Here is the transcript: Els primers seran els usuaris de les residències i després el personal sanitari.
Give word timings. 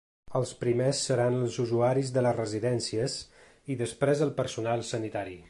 Els 0.37 0.51
primers 0.61 1.01
seran 1.09 1.35
els 1.41 1.59
usuaris 1.65 2.09
de 2.15 2.23
les 2.29 2.39
residències 2.39 3.19
i 3.75 3.79
després 3.83 4.25
el 4.29 4.35
personal 4.43 4.87
sanitari. 4.95 5.39